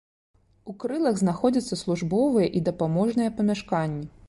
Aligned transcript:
У 0.71 0.73
крылах 0.83 1.19
знаходзяцца 1.19 1.79
службовыя 1.83 2.47
і 2.61 2.65
дапаможныя 2.71 3.37
памяшканні. 3.39 4.05